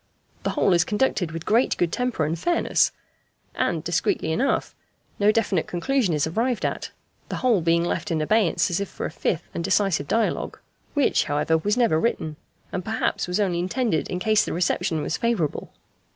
The 0.41 0.49
whole 0.49 0.73
is 0.73 0.83
conducted 0.83 1.29
with 1.31 1.45
great 1.45 1.77
good 1.77 1.91
temper 1.93 2.25
and 2.25 2.33
fairness; 2.39 2.91
and, 3.53 3.83
discreetly 3.83 4.31
enough, 4.31 4.73
no 5.19 5.31
definite 5.31 5.67
conclusion 5.67 6.15
is 6.15 6.25
arrived 6.25 6.65
at, 6.65 6.89
the 7.29 7.35
whole 7.35 7.61
being 7.61 7.85
left 7.85 8.09
in 8.09 8.19
abeyance 8.19 8.71
as 8.71 8.79
if 8.79 8.89
for 8.89 9.05
a 9.05 9.11
fifth 9.11 9.43
and 9.53 9.63
decisive 9.63 10.07
dialogue, 10.07 10.57
which, 10.95 11.25
however, 11.25 11.55
was 11.55 11.77
never 11.77 11.99
written, 11.99 12.37
and 12.71 12.83
perhaps 12.83 13.27
was 13.27 13.39
only 13.39 13.59
intended 13.59 14.09
in 14.09 14.17
case 14.17 14.43
the 14.43 14.53
reception 14.53 15.03
was 15.03 15.17
favourable. 15.17 15.71